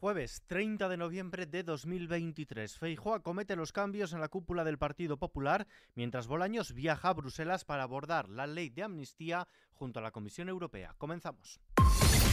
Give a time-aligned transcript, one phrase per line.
[0.00, 2.78] Jueves 30 de noviembre de 2023.
[2.78, 7.66] Feijóo acomete los cambios en la cúpula del Partido Popular, mientras Bolaños viaja a Bruselas
[7.66, 10.94] para abordar la ley de amnistía junto a la Comisión Europea.
[10.96, 11.60] Comenzamos.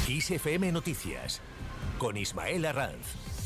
[0.08, 1.42] ISFM Noticias
[1.98, 3.37] con Ismael Arranz.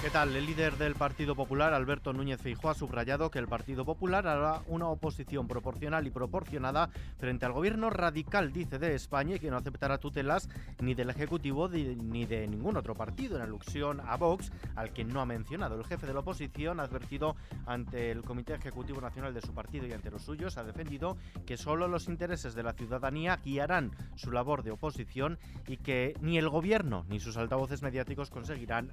[0.00, 0.34] ¿Qué tal?
[0.36, 4.62] El líder del Partido Popular, Alberto Núñez Feijóo, ha subrayado que el Partido Popular hará
[4.68, 6.88] una oposición proporcional y proporcionada
[7.18, 10.48] frente al gobierno radical, dice, de España y que no aceptará tutelas
[10.80, 15.20] ni del Ejecutivo ni de ningún otro partido, en alusión a Vox, al que no
[15.20, 15.74] ha mencionado.
[15.74, 17.34] El jefe de la oposición ha advertido
[17.66, 21.56] ante el Comité Ejecutivo Nacional de su partido y ante los suyos, ha defendido que
[21.56, 26.48] solo los intereses de la ciudadanía guiarán su labor de oposición y que ni el
[26.48, 28.92] gobierno ni sus altavoces mediáticos conseguirán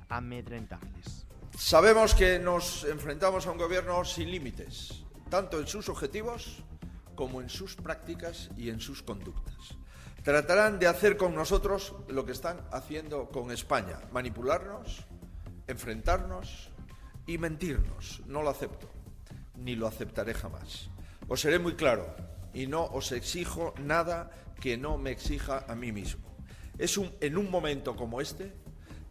[1.58, 6.64] Sabemos que nos enfrentamos a un gobierno sin límites, tanto en sus objetivos
[7.16, 9.56] como en sus prácticas y en sus conductas.
[10.24, 15.06] Tratarán de hacer con nosotros lo que están haciendo con España, manipularnos,
[15.68, 16.72] enfrentarnos
[17.26, 18.22] y mentirnos.
[18.26, 18.90] No lo acepto,
[19.56, 20.90] ni lo aceptaré jamás.
[21.28, 22.16] Os seré muy claro
[22.54, 26.36] y no os exijo nada que no me exija a mí mismo.
[26.78, 28.54] Es un, en un momento como este,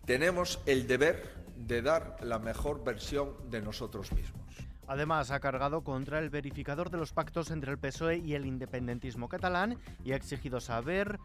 [0.05, 4.45] tenemos el deber de dar la mejor versión de nosotros mismos.
[4.87, 9.29] Además, ha cargado contra el verificador de los pactos entre el PSOE y el independentismo
[9.29, 11.19] catalán y ha exigido saber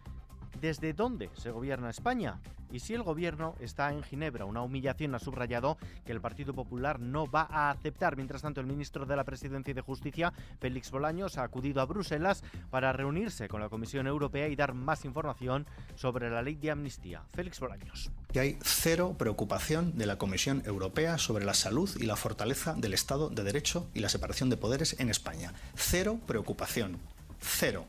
[0.60, 2.40] desde dónde se gobierna España
[2.72, 4.46] y si el gobierno está en Ginebra.
[4.46, 8.16] Una humillación ha subrayado que el Partido Popular no va a aceptar.
[8.16, 11.86] Mientras tanto, el ministro de la Presidencia y de Justicia, Félix Bolaños, ha acudido a
[11.86, 16.72] Bruselas para reunirse con la Comisión Europea y dar más información sobre la ley de
[16.72, 17.24] amnistía.
[17.34, 18.12] Félix Bolaños.
[18.32, 22.94] Que hay cero preocupación de la Comisión Europea sobre la salud y la fortaleza del
[22.94, 25.54] Estado de Derecho y la separación de poderes en España.
[25.76, 27.00] Cero preocupación.
[27.40, 27.86] Cero.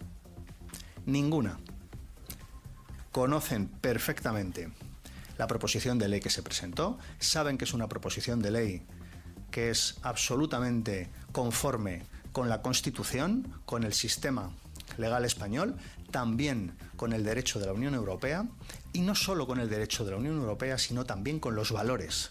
[1.07, 1.59] Ninguna
[3.13, 4.71] conocen perfectamente
[5.39, 8.83] la proposición de ley que se presentó, saben que es una proposición de ley
[9.51, 12.03] que es absolutamente conforme
[12.33, 14.53] con la Constitución, con el sistema
[14.99, 15.77] legal español,
[16.11, 18.47] también con el derecho de la Unión Europea,
[18.93, 22.31] y no solo con el derecho de la Unión Europea, sino también con los valores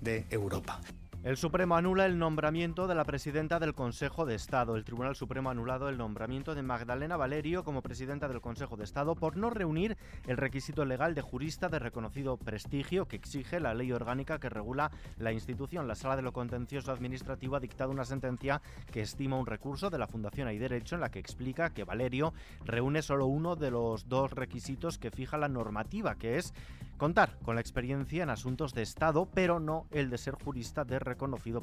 [0.00, 0.80] de Europa.
[1.24, 4.74] El Supremo anula el nombramiento de la presidenta del Consejo de Estado.
[4.74, 8.82] El Tribunal Supremo ha anulado el nombramiento de Magdalena Valerio como presidenta del Consejo de
[8.82, 9.96] Estado por no reunir
[10.26, 14.90] el requisito legal de jurista de reconocido prestigio que exige la ley orgánica que regula
[15.16, 15.86] la institución.
[15.86, 18.60] La Sala de lo Contencioso Administrativo ha dictado una sentencia
[18.90, 22.34] que estima un recurso de la Fundación Hay Derecho en la que explica que Valerio
[22.64, 26.52] reúne solo uno de los dos requisitos que fija la normativa, que es
[26.96, 30.98] contar con la experiencia en asuntos de Estado, pero no el de ser jurista de
[30.98, 31.11] reconocido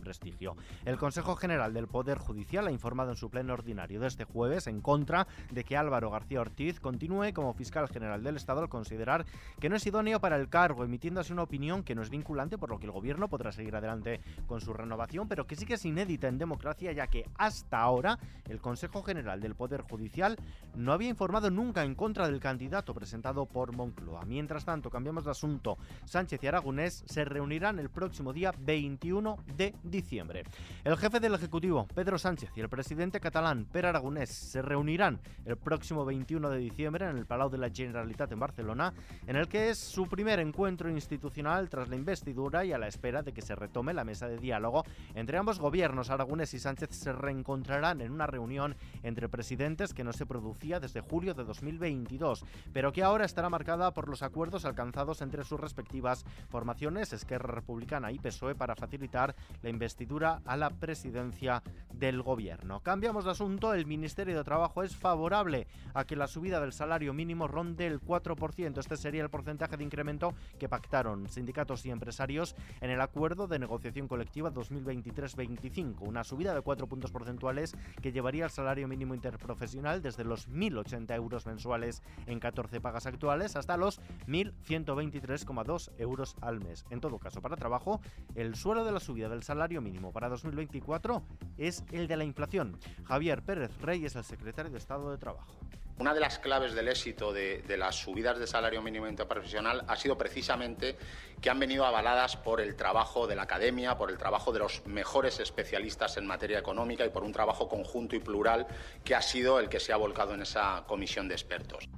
[0.02, 0.56] prestigio.
[0.86, 4.68] El Consejo General del Poder Judicial ha informado en su pleno ordinario de este jueves
[4.68, 9.26] en contra de que Álvaro García Ortiz continúe como fiscal general del Estado al considerar
[9.60, 12.58] que no es idóneo para el cargo, emitiendo así una opinión que no es vinculante,
[12.58, 15.76] por lo que el gobierno podrá seguir adelante con su renovación, pero que sí que
[15.76, 20.38] es inédita en democracia, ya que hasta ahora el Consejo General del Poder Judicial
[20.76, 24.26] no había informado nunca en contra del candidato presentado por Moncloa.
[24.26, 25.78] Mientras tanto, cambiamos asunto.
[26.06, 30.44] Sánchez y Aragonés se reunirán el próximo día 21 de diciembre.
[30.84, 35.58] El jefe del Ejecutivo, Pedro Sánchez, y el presidente catalán, Per Aragonés, se reunirán el
[35.58, 38.94] próximo 21 de diciembre en el Palau de la Generalitat en Barcelona,
[39.28, 43.22] en el que es su primer encuentro institucional tras la investidura y a la espera
[43.22, 44.84] de que se retome la mesa de diálogo
[45.16, 46.10] entre ambos gobiernos.
[46.10, 51.02] Aragonés y Sánchez se reencontrarán en una reunión entre presidentes que no se producía desde
[51.02, 56.26] julio de 2022, pero que ahora estará marcada por los acuerdos alcanzados entre sus respectivas
[56.50, 59.29] formaciones, Esquerra Republicana y PSOE, para facilitar
[59.62, 61.62] la investidura a la presidencia
[61.94, 62.80] del gobierno.
[62.82, 67.14] Cambiamos de asunto, el Ministerio de Trabajo es favorable a que la subida del salario
[67.14, 68.78] mínimo ronde el 4%.
[68.78, 73.60] Este sería el porcentaje de incremento que pactaron sindicatos y empresarios en el acuerdo de
[73.60, 80.02] negociación colectiva 2023-25, una subida de 4 puntos porcentuales que llevaría el salario mínimo interprofesional
[80.02, 86.60] desde los 1.080 euros mensuales en 14 pagas actuales hasta los 1.120 23,2 euros al
[86.60, 86.86] mes.
[86.90, 88.02] En todo caso, para trabajo,
[88.36, 91.24] el suelo de la subida del salario mínimo para 2024
[91.58, 92.80] es el de la inflación.
[93.04, 95.54] Javier Pérez Rey es el secretario de Estado de Trabajo.
[95.98, 99.98] Una de las claves del éxito de, de, las subidas de salario mínimo interprofesional ha
[99.98, 100.98] sido precisamente
[101.42, 104.86] que han venido avaladas por el trabajo de la academia, por el trabajo de los
[104.86, 108.66] mejores especialistas en materia económica y por un trabajo conjunto y plural
[109.04, 111.90] que ha sido el que se ha volcado en esa comisión de expertos.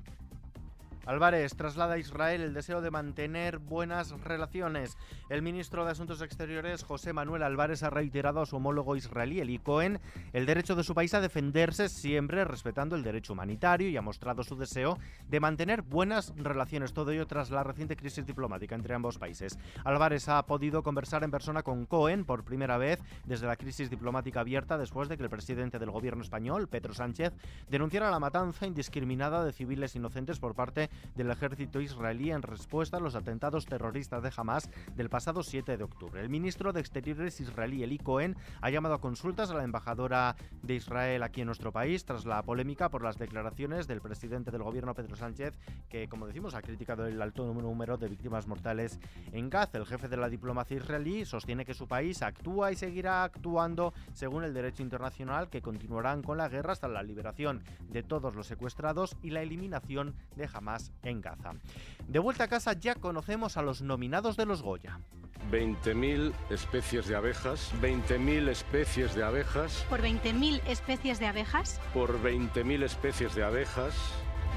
[1.06, 4.98] Álvarez traslada a Israel el deseo de mantener buenas relaciones.
[5.30, 9.58] El ministro de Asuntos Exteriores, José Manuel Álvarez, ha reiterado a su homólogo israelí, Eli
[9.58, 10.00] Cohen,
[10.34, 14.44] el derecho de su país a defenderse siempre respetando el derecho humanitario y ha mostrado
[14.44, 16.94] su deseo de mantener buenas relaciones.
[16.94, 19.58] Todo ello tras la reciente crisis diplomática entre ambos países.
[19.84, 24.42] Álvarez ha podido conversar en persona con Cohen por primera vez desde la crisis diplomática
[24.42, 27.34] abierta después de que el presidente del gobierno español, Pedro Sánchez,
[27.70, 33.00] denunciara la matanza indiscriminada de civiles inocentes por parte del ejército israelí en respuesta a
[33.00, 36.22] los atentados terroristas de Hamas del pasado 7 de octubre.
[36.22, 40.76] El ministro de Exteriores israelí Eli Cohen ha llamado a consultas a la embajadora de
[40.76, 44.94] Israel aquí en nuestro país tras la polémica por las declaraciones del presidente del gobierno
[44.94, 45.58] Pedro Sánchez
[45.90, 49.00] que, como decimos, ha criticado el alto número de víctimas mortales
[49.32, 49.78] en Gaza.
[49.78, 54.44] El jefe de la diplomacia israelí sostiene que su país actúa y seguirá actuando según
[54.44, 59.16] el derecho internacional que continuarán con la guerra hasta la liberación de todos los secuestrados
[59.22, 61.54] y la eliminación de Hamas en Gaza.
[62.08, 65.00] De vuelta a casa ya conocemos a los nominados de los Goya.
[65.50, 69.86] 20.000 especies de abejas, 20.000 especies de abejas.
[69.90, 71.80] ¿Por 20.000 especies de abejas?
[71.94, 73.96] Por 20.000 especies de abejas.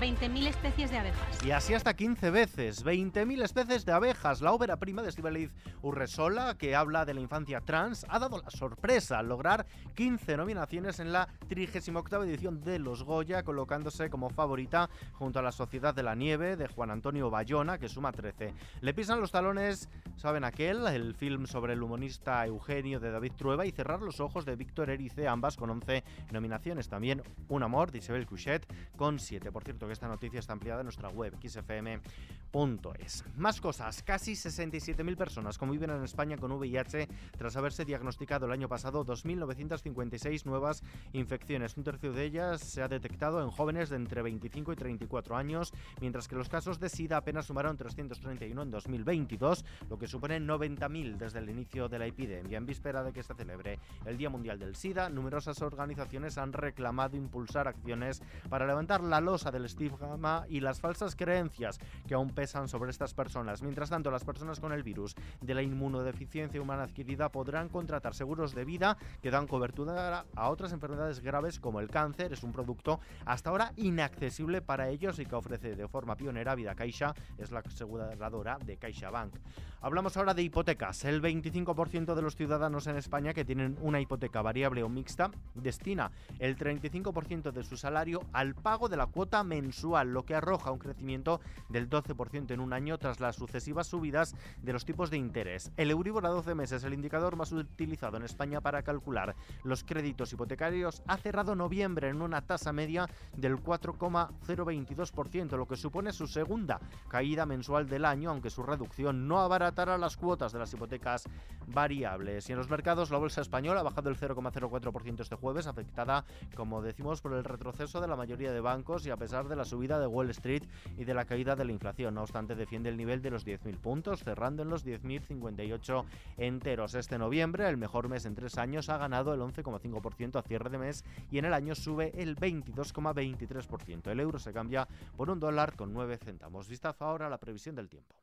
[0.01, 1.45] 20.000 especies de abejas.
[1.45, 2.85] Y así hasta 15 veces.
[2.85, 4.41] 20.000 especies de abejas.
[4.41, 5.51] La ópera prima de Estibaliz
[5.83, 11.01] Urresola, que habla de la infancia trans, ha dado la sorpresa al lograr 15 nominaciones
[11.01, 16.03] en la 38 edición de Los Goya, colocándose como favorita junto a La Sociedad de
[16.03, 18.53] la Nieve de Juan Antonio Bayona, que suma 13.
[18.81, 20.87] Le pisan los talones, ¿saben aquel?
[20.87, 24.91] El film sobre el humanista Eugenio de David Trueba y Cerrar los ojos de Víctor
[24.91, 26.89] Erice, ambas con 11 nominaciones.
[26.89, 29.53] También Un amor de Isabel Couchet con 7.
[29.53, 33.25] Por cierto, que esta noticia está ampliada en nuestra web xfm.es.
[33.37, 38.69] Más cosas, casi 67.000 personas conviven en España con VIH tras haberse diagnosticado el año
[38.69, 40.83] pasado 2.956 nuevas
[41.13, 41.77] infecciones.
[41.77, 45.73] Un tercio de ellas se ha detectado en jóvenes de entre 25 y 34 años,
[46.01, 51.17] mientras que los casos de SIDA apenas sumaron 331 en 2022, lo que supone 90.000
[51.17, 52.59] desde el inicio de la epidemia.
[52.59, 57.17] En víspera de que se celebre el Día Mundial del SIDA, numerosas organizaciones han reclamado
[57.17, 62.69] impulsar acciones para levantar la losa del estigma y las falsas creencias que aún pesan
[62.69, 63.63] sobre estas personas.
[63.63, 68.55] Mientras tanto, las personas con el virus de la inmunodeficiencia humana adquirida podrán contratar seguros
[68.55, 72.33] de vida que dan cobertura a otras enfermedades graves como el cáncer.
[72.33, 76.75] Es un producto hasta ahora inaccesible para ellos y que ofrece de forma pionera Vida
[76.75, 79.35] Caixa, es la aseguradora de CaixaBank.
[79.81, 81.05] Hablamos ahora de hipotecas.
[81.05, 86.11] El 25% de los ciudadanos en España que tienen una hipoteca variable o mixta destina
[86.39, 90.71] el 35% de su salario al pago de la cuota mensual mensual, lo que arroja
[90.71, 91.41] un crecimiento
[91.71, 95.73] del 12% en un año tras las sucesivas subidas de los tipos de interés.
[95.77, 100.33] El Euribor a 12 meses, el indicador más utilizado en España para calcular los créditos
[100.33, 106.81] hipotecarios, ha cerrado noviembre en una tasa media del 4,022%, lo que supone su segunda
[107.09, 111.25] caída mensual del año, aunque su reducción no abaratará las cuotas de las hipotecas
[111.67, 112.49] variables.
[112.49, 116.83] Y en los mercados, la bolsa española ha bajado el 0,04% este jueves, afectada, como
[116.83, 119.99] decimos, por el retroceso de la mayoría de bancos y a pesar de la subida
[119.99, 120.65] de Wall Street
[120.97, 122.15] y de la caída de la inflación.
[122.15, 126.05] No obstante, defiende el nivel de los 10.000 puntos, cerrando en los 10.058
[126.39, 126.95] enteros.
[126.95, 130.79] Este noviembre, el mejor mes en tres años, ha ganado el 11,5% a cierre de
[130.79, 134.11] mes y en el año sube el 22,23%.
[134.11, 136.69] El euro se cambia por un dólar con 9 centavos.
[136.69, 138.15] Vista ahora la previsión del tiempo.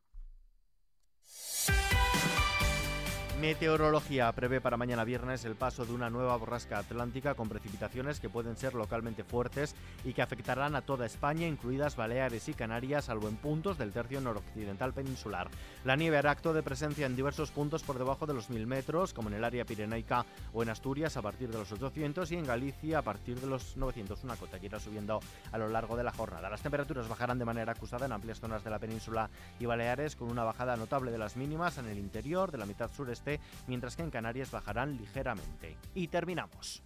[3.42, 8.30] Meteorología prevé para mañana viernes el paso de una nueva borrasca atlántica con precipitaciones que
[8.30, 9.74] pueden ser localmente fuertes
[10.04, 14.22] y que afectarán a toda España, incluidas Baleares y Canarias, salvo en puntos del tercio
[14.22, 15.50] noroccidental peninsular.
[15.84, 19.12] La nieve hará acto de presencia en diversos puntos por debajo de los 1000 metros,
[19.12, 20.24] como en el área pirenaica
[20.54, 23.75] o en Asturias a partir de los 800 y en Galicia a partir de los
[23.75, 25.20] 900, una cota que irá subiendo
[25.51, 26.48] a lo largo de la jornada.
[26.48, 30.30] Las temperaturas bajarán de manera acusada en amplias zonas de la península y Baleares, con
[30.30, 33.31] una bajada notable de las mínimas en el interior de la mitad sureste
[33.68, 35.78] mientras que en Canarias bajarán ligeramente.
[35.94, 36.84] Y terminamos.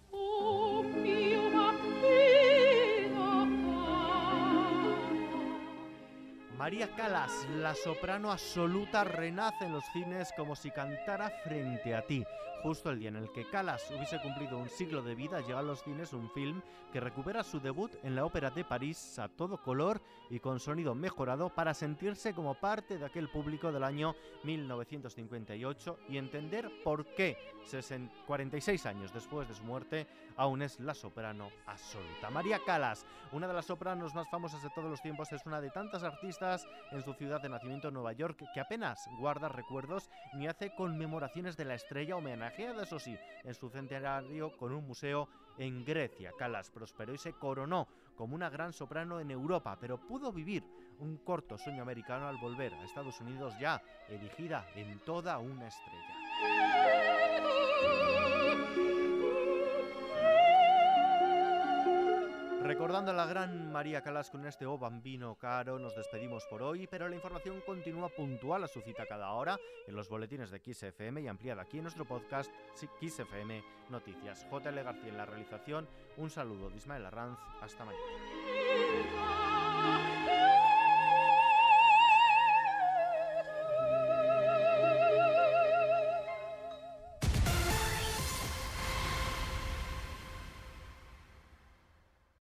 [6.58, 12.24] María Calas, la soprano absoluta, renace en los cines como si cantara frente a ti.
[12.66, 15.62] Justo el día en el que Calas hubiese cumplido un siglo de vida, llega a
[15.62, 16.60] los cines un film
[16.92, 20.92] que recupera su debut en la Ópera de París a todo color y con sonido
[20.92, 27.36] mejorado para sentirse como parte de aquel público del año 1958 y entender por qué
[28.26, 30.06] 46 años después de su muerte
[30.36, 32.30] aún es la soprano absoluta.
[32.30, 35.70] María Calas, una de las sopranos más famosas de todos los tiempos, es una de
[35.70, 40.74] tantas artistas en su ciudad de nacimiento, Nueva York, que apenas guarda recuerdos ni hace
[40.74, 42.16] conmemoraciones de la estrella
[42.56, 46.32] homenajeada, eso sí, en su centenario con un museo en Grecia.
[46.38, 50.64] Calas prosperó y se coronó como una gran soprano en Europa, pero pudo vivir
[50.98, 56.14] un corto sueño americano al volver a Estados Unidos ya erigida en toda una estrella.
[62.66, 66.88] Recordando a la gran María Calas con este O Bambino Caro, nos despedimos por hoy,
[66.88, 69.56] pero la información continúa puntual a su cita cada hora
[69.86, 74.44] en los boletines de XFM y ampliada aquí en nuestro podcast XFM Noticias.
[74.50, 78.02] JL García en la realización, un saludo de Ismael Arranz, hasta mañana.